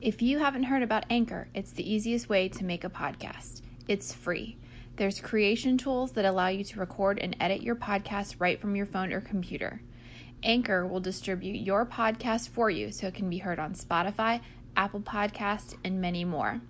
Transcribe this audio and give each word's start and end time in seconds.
If 0.00 0.22
you 0.22 0.38
haven't 0.38 0.62
heard 0.62 0.82
about 0.82 1.04
Anchor, 1.10 1.48
it's 1.52 1.72
the 1.72 1.92
easiest 1.92 2.30
way 2.30 2.48
to 2.48 2.64
make 2.64 2.84
a 2.84 2.88
podcast. 2.88 3.60
It's 3.86 4.14
free. 4.14 4.56
There's 4.96 5.20
creation 5.20 5.76
tools 5.76 6.12
that 6.12 6.24
allow 6.24 6.48
you 6.48 6.64
to 6.64 6.80
record 6.80 7.18
and 7.18 7.36
edit 7.38 7.60
your 7.60 7.76
podcast 7.76 8.36
right 8.38 8.58
from 8.58 8.74
your 8.74 8.86
phone 8.86 9.12
or 9.12 9.20
computer. 9.20 9.82
Anchor 10.42 10.86
will 10.86 11.00
distribute 11.00 11.60
your 11.60 11.84
podcast 11.84 12.48
for 12.48 12.70
you 12.70 12.90
so 12.92 13.08
it 13.08 13.14
can 13.14 13.28
be 13.28 13.38
heard 13.38 13.58
on 13.58 13.74
Spotify, 13.74 14.40
Apple 14.74 15.00
Podcasts, 15.00 15.76
and 15.84 16.00
many 16.00 16.24
more. 16.24 16.62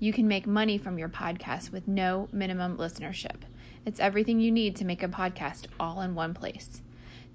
You 0.00 0.12
can 0.12 0.26
make 0.26 0.44
money 0.44 0.76
from 0.76 0.98
your 0.98 1.08
podcast 1.08 1.70
with 1.70 1.86
no 1.86 2.28
minimum 2.32 2.76
listenership. 2.76 3.42
It's 3.86 4.00
everything 4.00 4.40
you 4.40 4.50
need 4.50 4.74
to 4.76 4.84
make 4.84 5.04
a 5.04 5.08
podcast 5.08 5.66
all 5.78 6.00
in 6.00 6.16
one 6.16 6.34
place. 6.34 6.82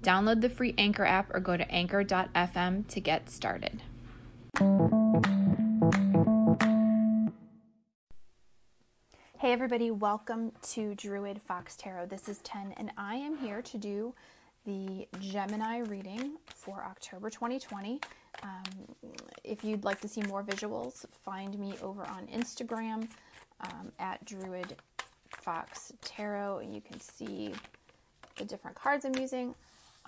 Download 0.02 0.42
the 0.42 0.50
free 0.50 0.74
Anchor 0.76 1.06
app 1.06 1.34
or 1.34 1.40
go 1.40 1.56
to 1.56 1.70
anchor.fm 1.70 2.86
to 2.88 3.00
get 3.00 3.30
started. 3.30 3.82
Hey, 4.60 4.66
everybody, 9.54 9.90
welcome 9.90 10.52
to 10.72 10.94
Druid 10.96 11.40
Fox 11.40 11.76
Tarot. 11.76 12.08
This 12.08 12.28
is 12.28 12.40
10, 12.40 12.74
and 12.76 12.92
I 12.98 13.14
am 13.14 13.38
here 13.38 13.62
to 13.62 13.78
do 13.78 14.14
the 14.66 15.08
Gemini 15.18 15.78
reading 15.78 16.36
for 16.44 16.84
October 16.84 17.30
2020. 17.30 18.02
Um, 18.42 18.62
if 19.42 19.64
you'd 19.64 19.82
like 19.82 19.98
to 20.02 20.08
see 20.08 20.20
more 20.24 20.42
visuals, 20.44 21.06
find 21.10 21.58
me 21.58 21.72
over 21.80 22.02
on 22.02 22.26
Instagram 22.26 23.08
um, 23.62 23.90
at 23.98 24.22
Druid 24.26 24.76
Fox 25.30 25.90
Tarot. 26.02 26.60
You 26.70 26.82
can 26.82 27.00
see 27.00 27.54
the 28.36 28.44
different 28.44 28.76
cards 28.76 29.06
I'm 29.06 29.14
using. 29.14 29.54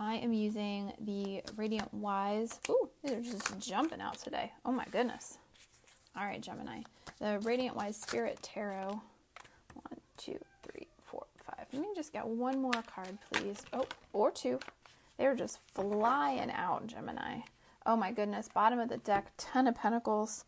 I 0.02 0.16
am 0.16 0.32
using 0.32 0.92
the 1.00 1.42
Radiant 1.54 1.94
Wise. 1.94 2.58
Ooh, 2.68 2.90
these 3.04 3.12
are 3.12 3.22
just 3.22 3.60
jumping 3.60 4.00
out 4.00 4.18
today. 4.18 4.50
Oh 4.64 4.72
my 4.72 4.84
goodness. 4.90 5.38
All 6.16 6.24
right, 6.24 6.40
Gemini. 6.40 6.80
The 7.20 7.38
Radiant 7.44 7.76
Wise 7.76 7.98
Spirit 7.98 8.40
Tarot. 8.42 8.88
One, 8.88 10.00
two, 10.16 10.40
three, 10.64 10.88
four, 11.04 11.26
five. 11.46 11.66
Let 11.72 11.82
me 11.82 11.88
just 11.94 12.12
get 12.12 12.26
one 12.26 12.60
more 12.60 12.82
card, 12.92 13.16
please. 13.30 13.62
Oh, 13.72 13.86
or 14.12 14.32
two. 14.32 14.58
They're 15.18 15.36
just 15.36 15.60
flying 15.72 16.50
out, 16.50 16.88
Gemini. 16.88 17.42
Oh 17.86 17.94
my 17.94 18.10
goodness. 18.10 18.48
Bottom 18.52 18.80
of 18.80 18.88
the 18.88 18.96
deck, 18.96 19.30
Ten 19.36 19.68
of 19.68 19.76
Pentacles. 19.76 20.46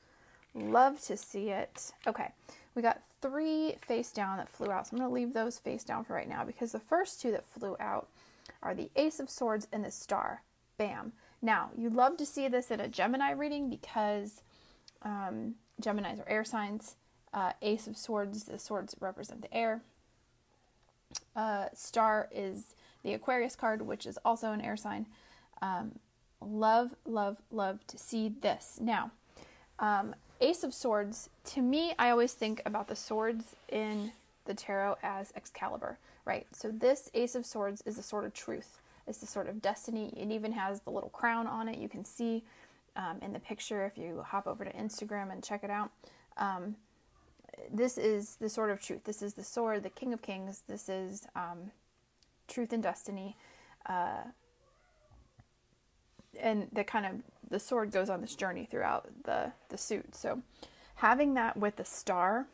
Love 0.52 1.00
to 1.02 1.16
see 1.16 1.50
it. 1.50 1.92
Okay, 2.08 2.32
we 2.74 2.82
got 2.82 3.02
three 3.22 3.76
face 3.86 4.10
down 4.10 4.38
that 4.38 4.48
flew 4.48 4.72
out. 4.72 4.88
So 4.88 4.94
I'm 4.94 4.98
going 4.98 5.10
to 5.10 5.14
leave 5.14 5.32
those 5.32 5.60
face 5.60 5.84
down 5.84 6.02
for 6.02 6.14
right 6.14 6.28
now 6.28 6.44
because 6.44 6.72
the 6.72 6.80
first 6.80 7.20
two 7.20 7.30
that 7.30 7.46
flew 7.46 7.76
out 7.78 8.08
are 8.62 8.74
the 8.74 8.90
Ace 8.96 9.20
of 9.20 9.30
Swords 9.30 9.68
and 9.72 9.84
the 9.84 9.90
Star. 9.90 10.42
Bam. 10.76 11.12
Now, 11.40 11.70
you 11.76 11.90
love 11.90 12.16
to 12.16 12.26
see 12.26 12.48
this 12.48 12.70
in 12.70 12.80
a 12.80 12.88
Gemini 12.88 13.32
reading 13.32 13.68
because 13.70 14.42
um, 15.02 15.54
Geminis 15.80 16.20
are 16.20 16.28
air 16.28 16.44
signs. 16.44 16.96
Uh, 17.32 17.52
Ace 17.62 17.86
of 17.86 17.96
Swords, 17.96 18.44
the 18.44 18.58
swords 18.58 18.96
represent 19.00 19.42
the 19.42 19.54
air. 19.54 19.82
Uh, 21.36 21.66
star 21.74 22.28
is 22.32 22.74
the 23.02 23.12
Aquarius 23.12 23.56
card, 23.56 23.82
which 23.82 24.06
is 24.06 24.18
also 24.24 24.52
an 24.52 24.60
air 24.60 24.76
sign. 24.76 25.06
Um, 25.62 25.98
love, 26.40 26.94
love, 27.04 27.42
love 27.50 27.86
to 27.88 27.98
see 27.98 28.28
this. 28.28 28.78
Now, 28.80 29.10
um, 29.78 30.14
Ace 30.40 30.64
of 30.64 30.74
Swords, 30.74 31.28
to 31.46 31.62
me, 31.62 31.94
I 31.98 32.10
always 32.10 32.32
think 32.32 32.62
about 32.64 32.88
the 32.88 32.96
swords 32.96 33.56
in 33.68 34.12
the 34.44 34.54
tarot 34.54 34.96
as 35.02 35.32
Excalibur, 35.36 35.98
right? 36.24 36.46
So 36.52 36.70
this 36.70 37.10
Ace 37.14 37.34
of 37.34 37.46
Swords 37.46 37.82
is 37.86 37.96
the 37.96 38.02
sword 38.02 38.24
of 38.24 38.34
truth. 38.34 38.80
It's 39.06 39.18
the 39.18 39.26
sword 39.26 39.48
of 39.48 39.60
destiny. 39.60 40.12
It 40.16 40.30
even 40.30 40.52
has 40.52 40.80
the 40.80 40.90
little 40.90 41.10
crown 41.10 41.46
on 41.46 41.68
it. 41.68 41.78
You 41.78 41.88
can 41.88 42.04
see 42.04 42.44
um, 42.96 43.18
in 43.22 43.32
the 43.32 43.40
picture 43.40 43.84
if 43.84 43.98
you 43.98 44.24
hop 44.26 44.46
over 44.46 44.64
to 44.64 44.72
Instagram 44.72 45.32
and 45.32 45.42
check 45.42 45.64
it 45.64 45.70
out. 45.70 45.90
Um, 46.36 46.76
this 47.72 47.98
is 47.98 48.36
the 48.36 48.48
sword 48.48 48.70
of 48.70 48.80
truth. 48.80 49.04
This 49.04 49.22
is 49.22 49.34
the 49.34 49.44
sword, 49.44 49.82
the 49.82 49.90
King 49.90 50.12
of 50.12 50.22
Kings. 50.22 50.62
This 50.66 50.88
is 50.88 51.26
um, 51.36 51.70
truth 52.48 52.72
and 52.72 52.82
destiny. 52.82 53.36
Uh, 53.86 54.22
and 56.40 56.68
the 56.72 56.84
kind 56.84 57.06
of 57.06 57.12
the 57.50 57.60
sword 57.60 57.92
goes 57.92 58.10
on 58.10 58.20
this 58.20 58.34
journey 58.34 58.66
throughout 58.68 59.08
the 59.24 59.52
the 59.68 59.78
suit. 59.78 60.14
So 60.14 60.42
having 60.96 61.34
that 61.34 61.56
with 61.56 61.76
the 61.76 61.84
star 61.84 62.46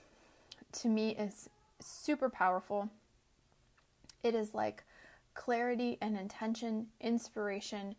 to 0.72 0.88
me 0.88 1.10
is 1.10 1.48
super 1.80 2.28
powerful. 2.28 2.88
It 4.22 4.34
is 4.34 4.54
like 4.54 4.84
clarity 5.34 5.98
and 6.00 6.16
intention, 6.16 6.88
inspiration 7.00 7.94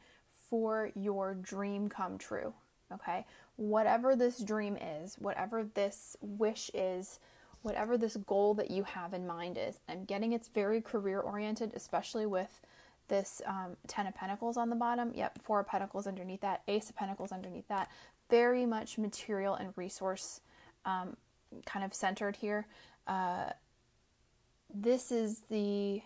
for 0.50 0.92
your 0.96 1.34
dream 1.34 1.90
come 1.90 2.18
true. 2.18 2.54
Okay? 2.94 3.26
Whatever 3.56 4.16
this 4.16 4.40
dream 4.40 4.78
is, 4.78 5.16
whatever 5.16 5.64
this 5.64 6.16
wish 6.22 6.70
is, 6.74 7.20
whatever 7.62 7.98
this 7.98 8.18
goal 8.28 8.54
that 8.56 8.72
you 8.72 8.84
have 8.84 9.14
in 9.14 9.26
mind 9.26 9.58
is, 9.58 9.80
I'm 9.88 10.04
getting 10.06 10.34
it's 10.34 10.50
very 10.50 10.82
career 10.82 11.20
oriented, 11.20 11.72
especially 11.76 12.26
with 12.26 12.62
this 13.08 13.42
um, 13.46 13.78
Ten 13.88 14.08
of 14.08 14.16
Pentacles 14.16 14.58
on 14.58 14.70
the 14.70 14.76
bottom. 14.76 15.12
Yep, 15.14 15.44
Four 15.44 15.62
of 15.62 15.68
Pentacles 15.68 16.08
underneath 16.08 16.42
that, 16.42 16.64
Ace 16.68 16.90
of 16.90 16.96
Pentacles 16.96 17.32
underneath 17.32 17.68
that. 17.68 17.90
Very 18.30 18.66
much 18.66 18.98
material 18.98 19.56
and 19.56 19.74
resource 19.76 20.42
um, 20.86 21.18
kind 21.66 21.86
of 21.86 21.94
centered 21.94 22.38
here. 22.38 22.68
Uh, 23.08 23.50
this 24.74 25.12
is 25.12 25.42
the 25.50 26.02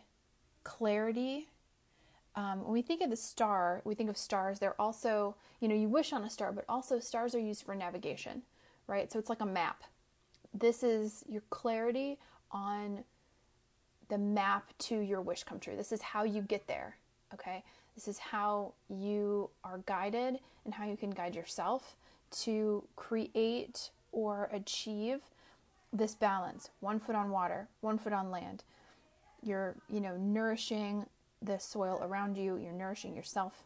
clarity. 0.64 1.48
Um, 2.36 2.64
when 2.64 2.74
we 2.74 2.81
think 2.81 3.02
of 3.02 3.09
the 3.09 3.16
star, 3.16 3.81
we 3.86 3.96
think 3.96 4.09
of 4.09 4.18
stars. 4.18 4.59
They're 4.59 4.80
also, 4.80 5.36
you 5.62 5.68
know, 5.68 5.76
you 5.76 5.88
wish 5.88 6.12
on 6.12 6.24
a 6.24 6.30
star, 6.30 6.52
but 6.52 6.66
also 6.68 7.00
stars 7.00 7.34
are 7.34 7.40
used 7.40 7.64
for 7.64 7.75
navigation, 7.75 8.42
right? 8.88 9.12
So 9.12 9.20
it's 9.20 9.30
like 9.30 9.42
a 9.42 9.46
map. 9.46 9.84
This 10.54 10.84
is 10.84 11.24
your 11.28 11.44
clarity 11.50 12.18
on 12.52 13.04
the 14.09 14.18
map 14.18 14.72
to 14.78 15.00
your 15.00 15.22
wish 15.22 15.44
come 15.44 15.59
true. 15.59 15.75
This 15.75 15.92
is 15.92 16.02
how 16.02 16.24
you 16.24 16.42
get 16.42 16.68
there, 16.68 16.98
okay? 17.34 17.64
This 17.96 18.08
is 18.08 18.20
how 18.20 18.74
you 18.90 19.50
are 19.64 19.80
guided 19.86 20.40
and 20.66 20.74
how 20.74 20.86
you 20.86 20.98
can 20.98 21.12
guide 21.12 21.36
yourself 21.36 21.96
to 22.31 22.84
create 22.96 23.92
or 24.12 24.50
achieve 24.52 25.22
this 25.97 26.16
balance. 26.16 26.69
One 26.79 27.00
foot 27.00 27.16
on 27.16 27.29
water, 27.29 27.67
one 27.81 27.97
foot 27.97 28.13
on 28.13 28.31
land. 28.31 28.63
You're, 29.41 29.75
you 29.89 30.00
know, 30.00 30.17
nourishing 30.17 31.06
the 31.41 31.59
soil 31.59 32.00
around 32.01 32.38
you, 32.38 32.57
you're 32.57 32.73
nourishing 32.73 33.16
yourself. 33.16 33.63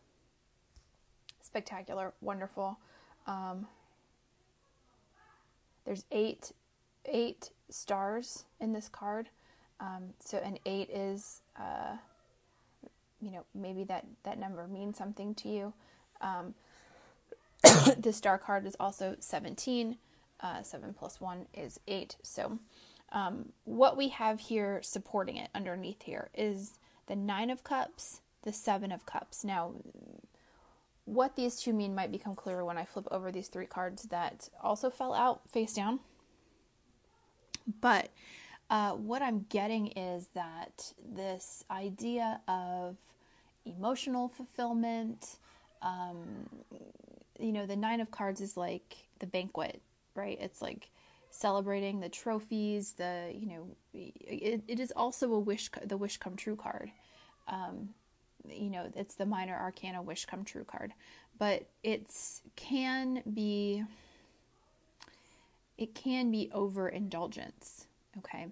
Spectacular, 1.41 2.13
wonderful. 2.21 2.79
Um, 3.25 3.67
there's 5.85 6.05
eight 6.11 6.51
eight 7.05 7.51
stars 7.69 8.45
in 8.59 8.73
this 8.73 8.89
card. 8.89 9.29
Um, 9.79 10.13
so 10.19 10.37
an 10.39 10.59
eight 10.65 10.89
is, 10.89 11.41
uh, 11.57 11.95
you 13.21 13.31
know, 13.31 13.45
maybe 13.55 13.83
that 13.85 14.05
that 14.23 14.37
number 14.37 14.67
means 14.67 14.97
something 14.97 15.33
to 15.35 15.49
you. 15.49 15.73
Um, 16.21 16.53
the 17.97 18.13
star 18.13 18.37
card 18.37 18.65
is 18.65 18.75
also 18.79 19.15
17. 19.19 19.97
Uh, 20.41 20.63
7 20.63 20.93
plus 20.93 21.19
1 21.19 21.47
is 21.53 21.79
8. 21.87 22.15
So, 22.21 22.59
um, 23.11 23.51
what 23.65 23.97
we 23.97 24.09
have 24.09 24.39
here 24.39 24.81
supporting 24.83 25.35
it 25.37 25.49
underneath 25.53 26.03
here 26.03 26.29
is 26.33 26.79
the 27.07 27.15
Nine 27.15 27.49
of 27.49 27.63
Cups, 27.63 28.21
the 28.43 28.53
Seven 28.53 28.91
of 28.91 29.05
Cups. 29.05 29.43
Now, 29.43 29.73
what 31.05 31.35
these 31.35 31.55
two 31.55 31.73
mean 31.73 31.95
might 31.95 32.11
become 32.11 32.35
clearer 32.35 32.63
when 32.63 32.77
I 32.77 32.85
flip 32.85 33.07
over 33.09 33.31
these 33.31 33.47
three 33.47 33.65
cards 33.65 34.03
that 34.03 34.47
also 34.61 34.89
fell 34.89 35.13
out 35.13 35.49
face 35.49 35.73
down. 35.73 35.99
But 37.81 38.09
uh, 38.69 38.91
what 38.91 39.21
I'm 39.21 39.45
getting 39.49 39.87
is 39.87 40.27
that 40.35 40.93
this 41.03 41.63
idea 41.71 42.41
of 42.47 42.97
emotional 43.65 44.29
fulfillment, 44.29 45.37
um, 45.81 46.47
you 47.39 47.51
know, 47.51 47.65
the 47.65 47.75
Nine 47.75 48.01
of 48.01 48.11
Cards 48.11 48.41
is 48.41 48.55
like 48.55 48.97
the 49.19 49.25
banquet, 49.25 49.81
right? 50.19 50.37
It's 50.39 50.61
like 50.61 50.89
celebrating 51.31 51.99
the 51.99 52.09
trophies, 52.09 52.93
the, 52.93 53.31
you 53.33 53.47
know, 53.47 53.67
it, 53.93 54.63
it 54.67 54.79
is 54.79 54.91
also 54.95 55.33
a 55.33 55.39
wish, 55.39 55.69
the 55.83 55.97
wish 55.97 56.17
come 56.17 56.35
true 56.35 56.55
card. 56.55 56.91
Um, 57.47 57.89
you 58.47 58.69
know, 58.69 58.89
it's 58.95 59.15
the 59.15 59.25
minor 59.25 59.55
arcana 59.55 60.01
wish 60.01 60.25
come 60.25 60.43
true 60.43 60.63
card, 60.63 60.93
but 61.37 61.67
it's 61.83 62.41
can 62.55 63.23
be, 63.33 63.83
it 65.77 65.95
can 65.95 66.31
be 66.31 66.49
overindulgence 66.53 67.87
Okay. 68.17 68.47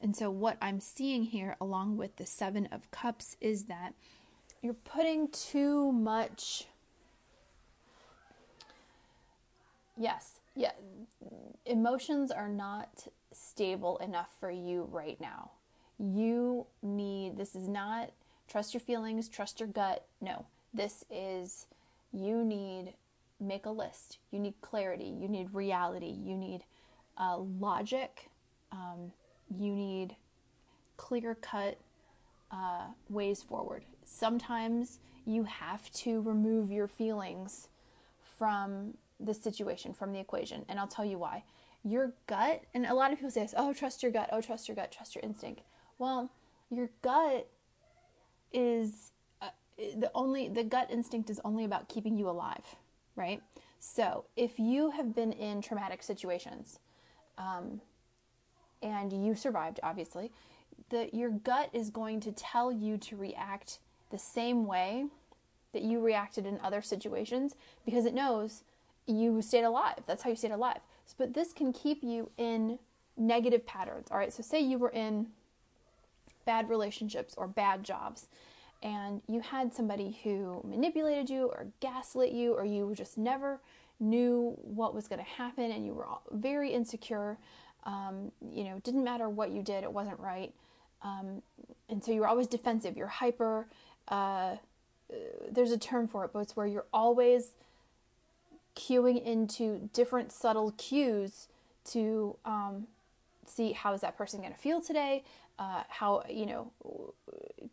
And 0.00 0.14
so, 0.14 0.30
what 0.30 0.58
I'm 0.60 0.80
seeing 0.80 1.22
here, 1.24 1.56
along 1.60 1.96
with 1.96 2.16
the 2.16 2.26
Seven 2.26 2.66
of 2.70 2.90
Cups, 2.90 3.36
is 3.40 3.64
that 3.64 3.94
you're 4.62 4.74
putting 4.74 5.28
too 5.28 5.92
much. 5.92 6.66
Yes, 9.96 10.40
yeah. 10.56 10.72
Emotions 11.64 12.30
are 12.30 12.48
not 12.48 13.06
stable 13.32 13.98
enough 13.98 14.30
for 14.40 14.50
you 14.50 14.88
right 14.90 15.20
now. 15.20 15.50
You 15.98 16.66
need, 16.82 17.36
this 17.36 17.54
is 17.54 17.68
not 17.68 18.10
trust 18.48 18.74
your 18.74 18.80
feelings, 18.80 19.28
trust 19.28 19.60
your 19.60 19.68
gut. 19.68 20.06
No, 20.20 20.46
this 20.72 21.04
is, 21.10 21.66
you 22.12 22.44
need 22.44 22.94
make 23.40 23.66
a 23.66 23.70
list. 23.70 24.18
You 24.30 24.38
need 24.38 24.54
clarity. 24.60 25.14
You 25.20 25.28
need 25.28 25.52
reality. 25.52 26.10
You 26.10 26.36
need 26.36 26.64
uh, 27.18 27.38
logic. 27.38 28.30
Um, 28.72 29.12
you 29.54 29.74
need 29.74 30.16
clear 30.96 31.34
cut 31.34 31.78
uh, 32.50 32.86
ways 33.08 33.42
forward. 33.42 33.84
Sometimes 34.04 35.00
you 35.26 35.44
have 35.44 35.90
to 35.92 36.20
remove 36.22 36.70
your 36.70 36.88
feelings 36.88 37.68
from 38.38 38.94
the 39.18 39.34
situation, 39.34 39.94
from 39.94 40.12
the 40.12 40.20
equation. 40.20 40.64
And 40.68 40.78
I'll 40.78 40.86
tell 40.86 41.04
you 41.04 41.18
why. 41.18 41.44
Your 41.84 42.12
gut, 42.26 42.62
and 42.74 42.86
a 42.86 42.94
lot 42.94 43.12
of 43.12 43.18
people 43.18 43.30
say 43.30 43.42
this, 43.42 43.54
oh, 43.56 43.72
trust 43.72 44.02
your 44.02 44.12
gut, 44.12 44.28
oh, 44.32 44.40
trust 44.40 44.68
your 44.68 44.74
gut, 44.74 44.92
trust 44.92 45.14
your 45.14 45.22
instinct. 45.22 45.62
Well, 45.98 46.30
your 46.70 46.90
gut 47.02 47.46
is 48.52 49.12
uh, 49.40 49.48
the 49.78 50.10
only, 50.14 50.48
the 50.48 50.64
gut 50.64 50.90
instinct 50.90 51.30
is 51.30 51.40
only 51.44 51.64
about 51.64 51.88
keeping 51.88 52.16
you 52.16 52.28
alive, 52.28 52.74
right? 53.14 53.40
So 53.78 54.24
if 54.36 54.58
you 54.58 54.90
have 54.90 55.14
been 55.14 55.32
in 55.32 55.62
traumatic 55.62 56.02
situations, 56.02 56.80
um, 57.38 57.80
and 58.82 59.12
you 59.12 59.34
survived, 59.34 59.80
obviously, 59.82 60.32
that 60.90 61.14
your 61.14 61.30
gut 61.30 61.70
is 61.72 61.90
going 61.90 62.20
to 62.20 62.32
tell 62.32 62.70
you 62.70 62.98
to 62.98 63.16
react 63.16 63.78
the 64.10 64.18
same 64.18 64.66
way 64.66 65.06
that 65.72 65.82
you 65.82 66.00
reacted 66.00 66.46
in 66.46 66.58
other 66.62 66.80
situations 66.80 67.54
because 67.84 68.06
it 68.06 68.14
knows 68.14 68.62
you 69.06 69.42
stayed 69.42 69.64
alive. 69.64 69.98
That's 70.06 70.22
how 70.22 70.30
you 70.30 70.36
stayed 70.36 70.52
alive. 70.52 70.78
But 71.18 71.34
this 71.34 71.52
can 71.52 71.72
keep 71.72 72.02
you 72.02 72.30
in 72.36 72.78
negative 73.16 73.64
patterns. 73.64 74.08
All 74.10 74.18
right, 74.18 74.32
so 74.32 74.42
say 74.42 74.60
you 74.60 74.78
were 74.78 74.90
in 74.90 75.28
bad 76.44 76.68
relationships 76.68 77.34
or 77.36 77.46
bad 77.46 77.84
jobs 77.84 78.28
and 78.82 79.20
you 79.26 79.40
had 79.40 79.74
somebody 79.74 80.18
who 80.22 80.62
manipulated 80.64 81.28
you 81.28 81.46
or 81.46 81.66
gaslit 81.80 82.32
you 82.32 82.54
or 82.54 82.64
you 82.64 82.92
just 82.94 83.18
never 83.18 83.60
knew 83.98 84.56
what 84.62 84.94
was 84.94 85.08
going 85.08 85.18
to 85.18 85.30
happen 85.30 85.70
and 85.70 85.84
you 85.84 85.92
were 85.92 86.06
very 86.32 86.70
insecure 86.70 87.38
um, 87.84 88.30
you 88.52 88.64
know 88.64 88.78
didn't 88.84 89.04
matter 89.04 89.28
what 89.28 89.50
you 89.50 89.62
did 89.62 89.82
it 89.82 89.92
wasn't 89.92 90.18
right 90.20 90.54
um, 91.02 91.42
and 91.88 92.02
so 92.04 92.12
you're 92.12 92.26
always 92.26 92.46
defensive 92.46 92.96
you're 92.96 93.06
hyper 93.06 93.66
uh, 94.08 94.56
there's 95.50 95.72
a 95.72 95.78
term 95.78 96.06
for 96.06 96.24
it 96.24 96.30
but 96.32 96.40
it's 96.40 96.56
where 96.56 96.66
you're 96.66 96.86
always 96.92 97.54
cueing 98.76 99.22
into 99.24 99.88
different 99.92 100.30
subtle 100.30 100.72
cues 100.76 101.48
to 101.84 102.36
um, 102.44 102.86
see 103.46 103.72
how 103.72 103.92
is 103.94 104.02
that 104.02 104.16
person 104.16 104.40
going 104.40 104.52
to 104.52 104.58
feel 104.58 104.80
today 104.80 105.24
uh, 105.58 105.82
how 105.88 106.22
you 106.28 106.46
know 106.46 106.70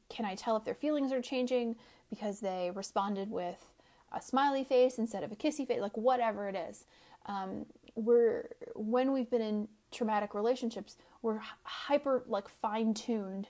can 0.09 0.25
i 0.25 0.33
tell 0.33 0.55
if 0.55 0.63
their 0.63 0.73
feelings 0.73 1.11
are 1.11 1.21
changing 1.21 1.75
because 2.09 2.39
they 2.39 2.71
responded 2.73 3.29
with 3.29 3.73
a 4.13 4.21
smiley 4.21 4.63
face 4.63 4.97
instead 4.99 5.23
of 5.23 5.31
a 5.31 5.35
kissy 5.35 5.67
face 5.67 5.81
like 5.81 5.97
whatever 5.97 6.47
it 6.47 6.55
is. 6.55 6.85
Um, 7.25 7.65
we're 7.95 8.49
when 8.75 9.11
we've 9.11 9.29
been 9.29 9.41
in 9.41 9.67
traumatic 9.91 10.33
relationships 10.33 10.97
we're 11.21 11.39
hyper 11.63 12.23
like 12.27 12.49
fine 12.49 12.93
tuned 12.93 13.47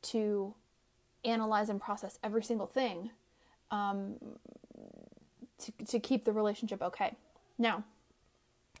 to 0.00 0.54
analyze 1.24 1.68
and 1.68 1.80
process 1.80 2.18
every 2.22 2.42
single 2.42 2.66
thing. 2.66 3.10
Um, 3.70 4.16
to, 5.58 5.72
to 5.84 6.00
keep 6.00 6.24
the 6.24 6.32
relationship 6.32 6.82
okay 6.82 7.14
now 7.58 7.84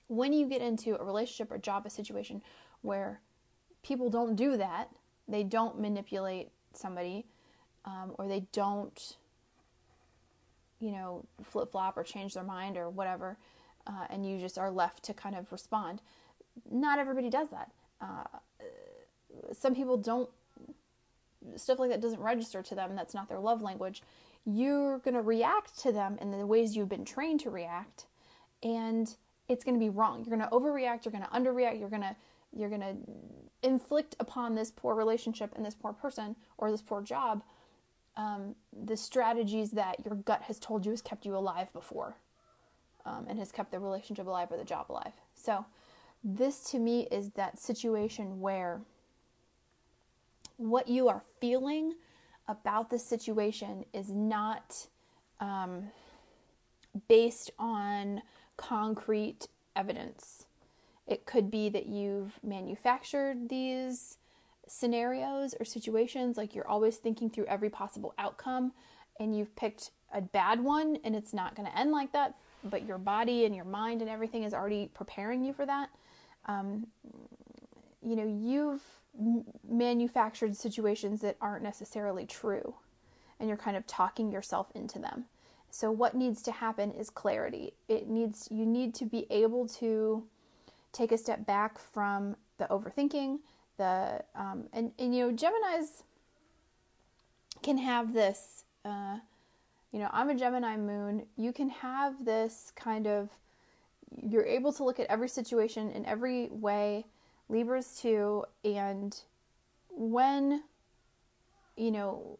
when 0.08 0.32
you 0.32 0.46
get 0.46 0.62
into 0.62 0.98
a 0.98 1.04
relationship 1.04 1.50
or 1.50 1.58
job 1.58 1.84
a 1.86 1.90
situation 1.90 2.42
where 2.82 3.20
people 3.82 4.10
don't 4.10 4.36
do 4.36 4.56
that 4.56 4.90
they 5.28 5.42
don't 5.42 5.80
manipulate 5.80 6.50
somebody 6.72 7.26
um, 7.84 8.12
or 8.18 8.28
they 8.28 8.46
don't 8.52 9.16
you 10.80 10.92
know 10.92 11.24
flip 11.42 11.72
flop 11.72 11.96
or 11.96 12.02
change 12.02 12.34
their 12.34 12.44
mind 12.44 12.76
or 12.76 12.90
whatever 12.90 13.38
uh, 13.86 14.06
and 14.10 14.28
you 14.28 14.38
just 14.38 14.58
are 14.58 14.70
left 14.70 15.02
to 15.02 15.14
kind 15.14 15.34
of 15.34 15.50
respond 15.52 16.00
not 16.70 16.98
everybody 16.98 17.30
does 17.30 17.48
that. 17.50 17.70
Uh, 18.00 18.24
some 19.52 19.74
people 19.74 19.96
don't, 19.96 20.28
stuff 21.56 21.78
like 21.78 21.90
that 21.90 22.00
doesn't 22.00 22.20
register 22.20 22.62
to 22.62 22.74
them. 22.74 22.96
That's 22.96 23.14
not 23.14 23.28
their 23.28 23.38
love 23.38 23.62
language. 23.62 24.02
You're 24.46 24.98
going 24.98 25.14
to 25.14 25.22
react 25.22 25.78
to 25.80 25.92
them 25.92 26.16
in 26.20 26.30
the 26.30 26.46
ways 26.46 26.76
you've 26.76 26.88
been 26.88 27.04
trained 27.04 27.40
to 27.40 27.50
react, 27.50 28.06
and 28.62 29.14
it's 29.48 29.64
going 29.64 29.74
to 29.74 29.80
be 29.80 29.90
wrong. 29.90 30.24
You're 30.24 30.36
going 30.38 30.48
to 30.48 30.54
overreact. 30.54 31.04
You're 31.04 31.12
going 31.12 31.24
to 31.24 31.30
underreact. 31.30 31.78
You're 31.78 31.90
going 31.90 32.02
to 32.02 32.16
you're 32.56 32.70
going 32.70 32.80
to 32.80 32.96
inflict 33.62 34.16
upon 34.20 34.54
this 34.54 34.70
poor 34.70 34.94
relationship 34.94 35.52
and 35.56 35.66
this 35.66 35.74
poor 35.74 35.92
person 35.92 36.36
or 36.56 36.70
this 36.70 36.80
poor 36.80 37.02
job 37.02 37.42
um, 38.16 38.54
the 38.84 38.96
strategies 38.96 39.72
that 39.72 40.04
your 40.04 40.14
gut 40.14 40.42
has 40.42 40.58
told 40.58 40.84
you 40.84 40.90
has 40.90 41.02
kept 41.02 41.26
you 41.26 41.36
alive 41.36 41.72
before 41.72 42.16
um, 43.04 43.26
and 43.28 43.38
has 43.38 43.52
kept 43.52 43.70
the 43.70 43.78
relationship 43.78 44.26
alive 44.26 44.50
or 44.50 44.56
the 44.56 44.64
job 44.64 44.86
alive. 44.90 45.12
So 45.34 45.64
this 46.24 46.70
to 46.70 46.78
me 46.78 47.08
is 47.10 47.30
that 47.30 47.58
situation 47.58 48.40
where 48.40 48.80
what 50.56 50.88
you 50.88 51.08
are 51.08 51.22
feeling 51.40 51.94
about 52.48 52.90
the 52.90 52.98
situation 52.98 53.84
is 53.92 54.10
not 54.10 54.86
um, 55.40 55.90
based 57.08 57.50
on 57.58 58.22
concrete 58.56 59.48
evidence. 59.74 60.46
It 61.06 61.26
could 61.26 61.50
be 61.50 61.68
that 61.68 61.86
you've 61.86 62.38
manufactured 62.42 63.48
these 63.48 64.18
scenarios 64.66 65.54
or 65.58 65.64
situations, 65.64 66.36
like 66.36 66.54
you're 66.54 66.66
always 66.66 66.96
thinking 66.96 67.30
through 67.30 67.46
every 67.46 67.70
possible 67.70 68.14
outcome, 68.18 68.72
and 69.20 69.36
you've 69.36 69.54
picked 69.56 69.90
a 70.12 70.20
bad 70.20 70.60
one 70.60 70.98
and 71.04 71.14
it's 71.14 71.32
not 71.32 71.54
going 71.54 71.68
to 71.68 71.78
end 71.78 71.92
like 71.92 72.12
that, 72.12 72.34
but 72.64 72.86
your 72.86 72.98
body 72.98 73.44
and 73.44 73.54
your 73.54 73.64
mind 73.64 74.00
and 74.00 74.10
everything 74.10 74.44
is 74.44 74.54
already 74.54 74.90
preparing 74.94 75.44
you 75.44 75.52
for 75.52 75.66
that 75.66 75.90
um, 76.46 76.86
you 78.02 78.16
know, 78.16 78.26
you've 78.26 78.82
manufactured 79.68 80.56
situations 80.56 81.20
that 81.20 81.36
aren't 81.40 81.62
necessarily 81.62 82.26
true 82.26 82.74
and 83.38 83.48
you're 83.48 83.58
kind 83.58 83.76
of 83.76 83.86
talking 83.86 84.30
yourself 84.30 84.68
into 84.74 84.98
them. 84.98 85.26
So 85.70 85.90
what 85.90 86.14
needs 86.14 86.42
to 86.42 86.52
happen 86.52 86.92
is 86.92 87.10
clarity. 87.10 87.74
It 87.88 88.08
needs 88.08 88.48
you 88.50 88.64
need 88.64 88.94
to 88.96 89.04
be 89.04 89.26
able 89.30 89.68
to 89.68 90.24
take 90.92 91.12
a 91.12 91.18
step 91.18 91.44
back 91.46 91.78
from 91.78 92.36
the 92.58 92.64
overthinking, 92.66 93.40
the 93.76 94.24
um, 94.34 94.68
and 94.72 94.92
and 94.98 95.14
you 95.14 95.26
know 95.26 95.32
Gemini's 95.32 96.04
can 97.62 97.78
have 97.78 98.14
this. 98.14 98.64
Uh, 98.84 99.18
you 99.92 99.98
know, 99.98 100.08
I'm 100.12 100.30
a 100.30 100.34
Gemini 100.34 100.76
moon. 100.76 101.26
You 101.36 101.52
can 101.52 101.68
have 101.68 102.24
this 102.24 102.72
kind 102.74 103.06
of 103.06 103.30
you're 104.22 104.46
able 104.46 104.72
to 104.72 104.84
look 104.84 105.00
at 105.00 105.06
every 105.08 105.28
situation 105.28 105.90
in 105.90 106.06
every 106.06 106.48
way. 106.50 107.06
Libras 107.48 107.98
too, 108.00 108.44
and 108.64 109.18
when 109.90 110.64
you 111.76 111.90
know 111.90 112.38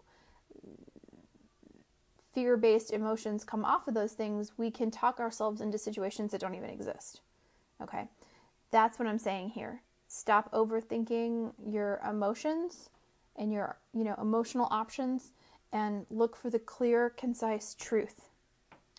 fear-based 2.35 2.93
emotions 2.93 3.45
come 3.45 3.65
off 3.65 3.89
of 3.89 3.95
those 3.95 4.13
things, 4.13 4.53
we 4.59 4.71
can 4.71 4.91
talk 4.91 5.21
ourselves 5.21 5.61
into 5.61 5.79
situations 5.79 6.33
that 6.33 6.41
don't 6.41 6.55
even 6.55 6.69
exist. 6.69 7.21
Okay? 7.83 8.09
That's 8.71 8.99
what 8.99 9.09
I'm 9.09 9.19
saying 9.19 9.51
here. 9.51 9.81
Stop 10.07 10.53
overthinking 10.53 11.53
your 11.67 11.99
emotions 12.07 12.91
and 13.37 13.51
your, 13.53 13.79
you 13.95 14.05
know, 14.05 14.15
emotional 14.21 14.69
options 14.71 15.33
and 15.73 16.05
look 16.11 16.37
for 16.37 16.51
the 16.51 16.59
clear, 16.59 17.09
concise 17.09 17.75
truth 17.75 18.29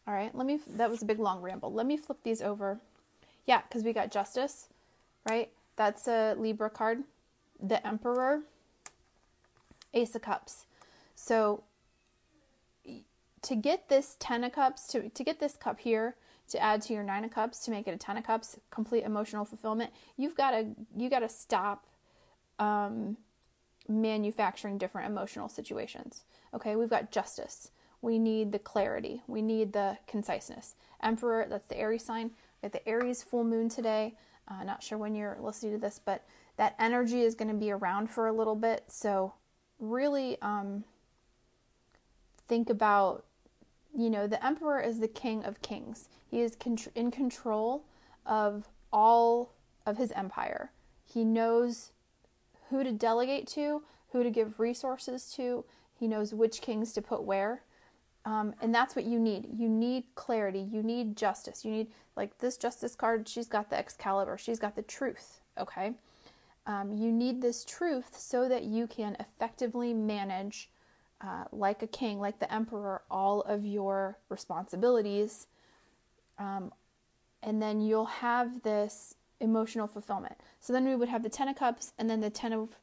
all 0.08 0.14
right, 0.14 0.34
let 0.34 0.48
me, 0.48 0.60
that 0.78 0.90
was 0.90 1.02
a 1.02 1.06
big 1.06 1.20
long 1.20 1.42
ramble. 1.42 1.74
Let 1.74 1.86
me 1.86 1.98
flip 1.98 2.20
these 2.24 2.42
over. 2.42 2.80
Yeah, 3.46 3.62
because 3.68 3.84
we 3.84 3.92
got 3.92 4.10
Justice, 4.10 4.70
right? 5.30 5.52
That's 5.77 6.07
a 6.07 6.36
Libra 6.38 6.69
card. 6.69 7.03
The 7.62 7.86
Emperor, 7.88 8.41
Ace 9.93 10.13
of 10.13 10.22
Cups. 10.22 10.65
So 11.15 11.63
to 13.41 13.55
get 13.55 13.89
this 13.89 14.17
Ten 14.19 14.43
of 14.43 14.51
Cups, 14.51 14.88
to, 14.89 15.10
to 15.10 15.24
get 15.24 15.39
this 15.39 15.55
cup 15.55 15.79
here, 15.79 16.15
to 16.50 16.60
add 16.60 16.81
to 16.84 16.93
your 16.93 17.03
Nine 17.03 17.24
of 17.24 17.31
Cups, 17.31 17.63
to 17.65 17.72
make 17.72 17.88
it 17.88 17.93
a 17.93 17.98
Ten 17.98 18.17
of 18.17 18.25
Cups, 18.25 18.60
complete 18.69 19.03
emotional 19.05 19.46
fulfillment, 19.46 19.91
you've 20.17 20.36
got 20.36 20.51
to, 20.51 20.67
you 20.96 21.10
got 21.10 21.19
to 21.19 21.29
stop 21.29 21.88
um, 22.60 23.17
manufacturing 23.88 24.77
different 24.77 25.10
emotional 25.10 25.50
situations. 25.50 26.25
Okay, 26.53 26.75
we've 26.75 26.89
got 26.89 27.12
Justice 27.12 27.72
we 28.01 28.19
need 28.19 28.51
the 28.51 28.60
clarity, 28.60 29.24
we 29.27 29.41
need 29.41 29.74
the 29.74 29.98
conciseness. 30.07 30.75
Emperor, 31.01 31.46
that's 31.50 31.67
the 31.67 31.77
Aries 31.77 32.05
sign. 32.05 32.31
We 32.62 32.67
have 32.67 32.72
the 32.72 32.88
Aries 32.88 33.24
full 33.24 33.43
moon 33.43 33.69
today. 33.69 34.15
Uh, 34.48 34.63
not 34.63 34.82
sure 34.82 34.98
when 34.98 35.13
you're 35.13 35.38
listening 35.42 35.74
to 35.74 35.77
this, 35.77 36.00
but 36.04 36.25
that 36.58 36.75
energy 36.80 37.22
is 37.22 37.36
going 37.36 37.50
to 37.50 37.54
be 37.54 37.72
around 37.72 38.10
for 38.10 38.27
a 38.27 38.34
little 38.34 38.56
bit. 38.56 38.86
So, 38.88 39.34
really 39.80 40.42
um, 40.42 40.84
think 42.48 42.70
about 42.70 43.25
you 43.98 44.12
know, 44.12 44.27
the 44.27 44.44
Emperor 44.46 44.80
is 44.80 45.00
the 45.00 45.08
king 45.08 45.44
of 45.44 45.62
kings, 45.62 46.08
he 46.30 46.42
is 46.42 46.56
in 46.96 47.10
control 47.10 47.86
of 48.25 48.70
all 48.94 49.54
of 49.86 49.98
his 49.98 50.12
empire. 50.12 50.72
He 51.04 51.24
knows 51.24 51.94
who 52.70 52.84
to 52.84 52.92
delegate 52.92 53.48
to, 53.48 53.82
who 54.12 54.24
to 54.24 54.30
give 54.30 54.60
resources 54.60 55.32
to, 55.36 55.66
he 55.94 56.08
knows 56.08 56.34
which 56.34 56.62
kings 56.62 56.94
to 56.94 57.01
put 57.01 57.24
where. 57.24 57.63
Um, 58.27 58.53
and 58.62 58.75
that's 58.75 58.93
what 58.93 59.05
you 59.05 59.19
need. 59.19 59.48
You 59.57 59.69
need 59.69 60.03
clarity. 60.15 60.67
You 60.69 60.84
need 60.84 61.15
justice. 61.15 61.63
You 61.63 61.72
need, 61.72 61.88
like 62.17 62.38
this 62.39 62.57
justice 62.57 62.93
card, 62.93 63.29
she's 63.29 63.48
got 63.48 63.69
the 63.69 63.77
Excalibur, 63.77 64.38
she's 64.38 64.60
got 64.60 64.75
the 64.75 64.81
truth, 64.81 65.39
okay? 65.57 65.93
Um, 66.65 66.91
you 66.91 67.10
need 67.10 67.41
this 67.41 67.63
truth 67.63 68.19
so 68.19 68.50
that 68.50 68.63
you 68.65 68.86
can 68.86 69.15
effectively 69.22 69.93
manage, 69.93 70.69
uh, 71.22 71.46
like 71.53 71.81
a 71.81 71.88
king, 71.88 72.19
like 72.19 72.39
the 72.39 72.53
emperor, 72.53 73.01
all 73.10 73.43
of 73.43 73.65
your 73.65 74.17
responsibilities. 74.27 75.48
Um, 76.38 76.74
and 77.41 77.62
then 77.62 77.79
you'll 77.79 78.05
have 78.07 78.62
this 78.63 79.15
emotional 79.39 79.88
fulfillment. 79.88 80.36
So 80.60 80.74
then 80.74 80.86
we 80.86 80.98
would 80.98 81.07
have 81.07 81.24
the 81.24 81.29
Ten 81.29 81.48
of 81.48 81.55
Cups 81.55 81.93
and 81.98 82.10
then 82.10 82.19
the 82.19 82.29
Ten 82.29 82.51
of 82.51 82.75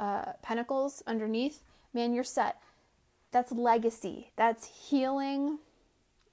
uh, 0.00 0.32
Pentacles 0.42 1.04
underneath. 1.06 1.62
Man, 1.94 2.12
you're 2.14 2.24
set. 2.24 2.60
That's 3.30 3.52
legacy. 3.52 4.30
That's 4.36 4.88
healing 4.88 5.58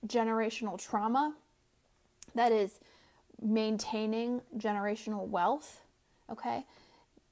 generational 0.07 0.79
trauma. 0.79 1.35
That 2.35 2.51
is 2.51 2.79
maintaining 3.41 4.41
generational 4.57 5.27
wealth. 5.27 5.81
Okay. 6.31 6.65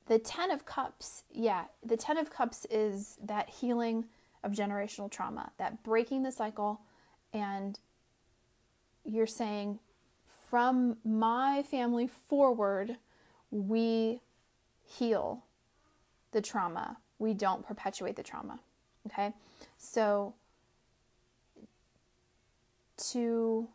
The 0.08 0.20
Ten 0.20 0.52
of 0.52 0.66
Cups, 0.66 1.24
yeah, 1.32 1.66
the 1.86 1.96
Ten 1.96 2.18
of 2.18 2.30
Cups 2.30 2.66
is 2.70 3.18
that 3.24 3.50
healing 3.50 4.06
of 4.44 4.52
generational 4.52 5.10
trauma, 5.10 5.52
that 5.58 5.82
breaking 5.84 6.24
the 6.24 6.32
cycle. 6.32 6.82
And 7.34 7.80
you're 9.06 9.28
saying, 9.28 9.80
from 10.50 10.98
my 11.06 11.64
family 11.64 12.08
forward, 12.08 12.98
we 13.50 14.20
heal 14.84 15.44
the 16.32 16.42
trauma. 16.42 16.98
We 17.18 17.34
don't 17.34 17.66
perpetuate 17.66 18.18
the 18.18 18.24
trauma. 18.24 18.60
Okay? 19.08 19.34
So, 19.78 20.34
to 23.12 23.68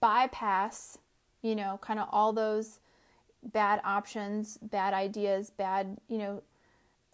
bypass, 0.00 0.98
you 1.42 1.54
know, 1.54 1.78
kind 1.82 1.98
of 1.98 2.08
all 2.10 2.32
those 2.32 2.80
bad 3.42 3.80
options, 3.84 4.58
bad 4.58 4.94
ideas, 4.94 5.50
bad, 5.50 5.98
you 6.08 6.18
know, 6.18 6.42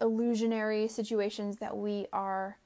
illusionary 0.01 0.87
situations 0.87 1.57
that 1.57 1.75
we 1.75 2.07
are, 2.11 2.57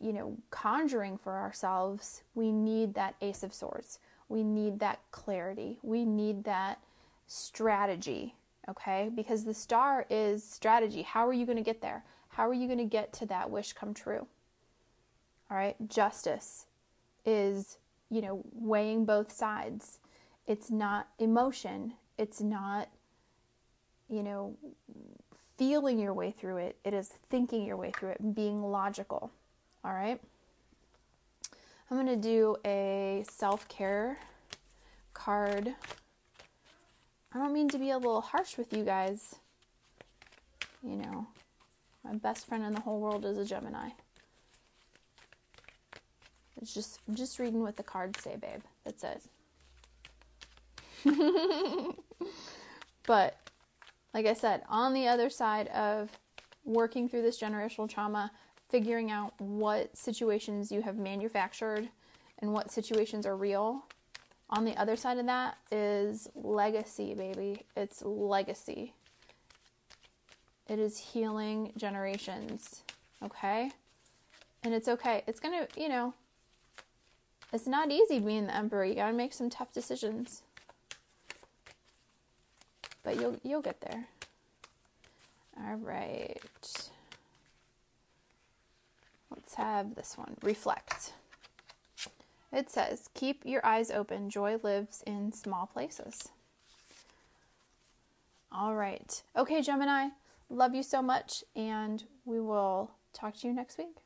you 0.00 0.12
know, 0.12 0.36
conjuring 0.50 1.18
for 1.18 1.38
ourselves, 1.38 2.22
we 2.34 2.50
need 2.50 2.94
that 2.94 3.14
Ace 3.20 3.42
of 3.42 3.52
Swords. 3.52 3.98
We 4.28 4.42
need 4.42 4.78
that 4.80 5.00
clarity. 5.10 5.78
We 5.82 6.04
need 6.04 6.44
that 6.44 6.80
strategy, 7.26 8.34
okay? 8.68 9.10
Because 9.14 9.44
the 9.44 9.54
star 9.54 10.06
is 10.08 10.44
strategy. 10.44 11.02
How 11.02 11.26
are 11.26 11.32
you 11.32 11.46
going 11.46 11.58
to 11.58 11.64
get 11.64 11.80
there? 11.80 12.04
How 12.30 12.48
are 12.48 12.54
you 12.54 12.66
going 12.66 12.78
to 12.78 12.84
get 12.84 13.12
to 13.14 13.26
that 13.26 13.50
wish 13.50 13.72
come 13.72 13.92
true? 13.92 14.26
All 15.50 15.56
right? 15.56 15.76
Justice 15.88 16.66
is, 17.24 17.78
you 18.08 18.22
know, 18.22 18.42
weighing 18.54 19.04
both 19.04 19.32
sides. 19.32 19.98
It's 20.46 20.70
not 20.70 21.08
emotion. 21.18 21.94
It's 22.18 22.40
not, 22.40 22.88
you 24.08 24.22
know, 24.22 24.56
feeling 25.58 25.98
your 25.98 26.14
way 26.14 26.30
through 26.30 26.56
it. 26.56 26.76
It 26.84 26.94
is 26.94 27.08
thinking 27.28 27.64
your 27.64 27.76
way 27.76 27.90
through 27.90 28.10
it 28.10 28.34
being 28.34 28.62
logical. 28.62 29.30
All 29.84 29.92
right? 29.92 30.20
I'm 31.90 31.96
going 31.96 32.06
to 32.06 32.16
do 32.16 32.56
a 32.64 33.24
self 33.28 33.68
care 33.68 34.18
card. 35.12 35.74
I 37.32 37.38
don't 37.38 37.52
mean 37.52 37.68
to 37.68 37.78
be 37.78 37.90
a 37.90 37.98
little 37.98 38.20
harsh 38.20 38.56
with 38.56 38.72
you 38.72 38.84
guys. 38.84 39.36
You 40.82 40.96
know, 40.96 41.26
my 42.04 42.14
best 42.14 42.46
friend 42.46 42.64
in 42.64 42.72
the 42.72 42.80
whole 42.80 43.00
world 43.00 43.24
is 43.24 43.38
a 43.38 43.44
Gemini. 43.44 43.90
It's 46.60 46.74
just 46.74 47.00
just 47.14 47.38
reading 47.38 47.62
what 47.62 47.76
the 47.76 47.82
cards 47.82 48.22
say, 48.22 48.36
babe. 48.36 48.60
That's 48.84 49.04
it. 49.04 49.22
but 53.06 53.36
like 54.12 54.26
I 54.26 54.34
said, 54.34 54.62
on 54.68 54.92
the 54.92 55.08
other 55.08 55.30
side 55.30 55.68
of 55.68 56.10
working 56.64 57.08
through 57.08 57.22
this 57.22 57.40
generational 57.40 57.88
trauma, 57.88 58.30
figuring 58.68 59.10
out 59.10 59.32
what 59.40 59.96
situations 59.96 60.70
you 60.70 60.82
have 60.82 60.96
manufactured 60.96 61.88
and 62.40 62.52
what 62.52 62.70
situations 62.70 63.26
are 63.26 63.36
real. 63.36 63.84
On 64.50 64.64
the 64.64 64.76
other 64.76 64.96
side 64.96 65.18
of 65.18 65.26
that 65.26 65.56
is 65.70 66.28
legacy, 66.34 67.14
baby. 67.14 67.62
It's 67.76 68.02
legacy. 68.02 68.94
It 70.70 70.78
is 70.78 70.98
healing 70.98 71.72
generations, 71.76 72.84
okay? 73.24 73.72
And 74.62 74.72
it's 74.72 74.86
okay. 74.86 75.24
It's 75.26 75.40
gonna, 75.40 75.66
you 75.76 75.88
know, 75.88 76.14
it's 77.52 77.66
not 77.66 77.90
easy 77.90 78.20
being 78.20 78.46
the 78.46 78.54
emperor. 78.54 78.84
You 78.84 78.94
gotta 78.94 79.12
make 79.12 79.32
some 79.32 79.50
tough 79.50 79.72
decisions. 79.72 80.42
But 83.02 83.18
you'll 83.18 83.36
you'll 83.42 83.62
get 83.62 83.80
there. 83.80 84.06
All 85.58 85.74
right. 85.74 86.38
Let's 89.28 89.54
have 89.56 89.96
this 89.96 90.16
one. 90.16 90.36
Reflect. 90.40 91.14
It 92.52 92.70
says, 92.70 93.10
Keep 93.14 93.44
your 93.44 93.66
eyes 93.66 93.90
open. 93.90 94.30
Joy 94.30 94.58
lives 94.62 95.02
in 95.04 95.32
small 95.32 95.66
places. 95.66 96.28
All 98.52 98.76
right. 98.76 99.20
Okay, 99.36 99.62
Gemini. 99.62 100.10
Love 100.52 100.74
you 100.74 100.82
so 100.82 101.00
much, 101.00 101.44
and 101.54 102.02
we 102.24 102.40
will 102.40 102.90
talk 103.12 103.36
to 103.36 103.46
you 103.46 103.54
next 103.54 103.78
week. 103.78 103.98